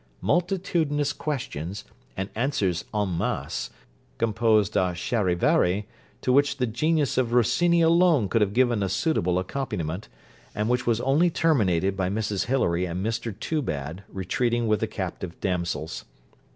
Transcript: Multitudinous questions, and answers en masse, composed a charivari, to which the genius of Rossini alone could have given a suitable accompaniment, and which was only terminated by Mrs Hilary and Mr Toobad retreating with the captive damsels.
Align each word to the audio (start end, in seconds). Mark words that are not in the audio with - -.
Multitudinous 0.21 1.13
questions, 1.13 1.83
and 2.17 2.31
answers 2.33 2.85
en 2.91 3.15
masse, 3.19 3.69
composed 4.17 4.75
a 4.75 4.95
charivari, 4.95 5.85
to 6.21 6.33
which 6.33 6.57
the 6.57 6.65
genius 6.65 7.19
of 7.19 7.33
Rossini 7.33 7.81
alone 7.83 8.27
could 8.27 8.41
have 8.41 8.53
given 8.55 8.81
a 8.81 8.89
suitable 8.89 9.37
accompaniment, 9.37 10.07
and 10.55 10.69
which 10.69 10.87
was 10.87 11.01
only 11.01 11.29
terminated 11.29 11.95
by 11.95 12.09
Mrs 12.09 12.45
Hilary 12.45 12.85
and 12.85 13.05
Mr 13.05 13.31
Toobad 13.31 14.01
retreating 14.11 14.65
with 14.65 14.79
the 14.79 14.87
captive 14.87 15.39
damsels. 15.39 16.03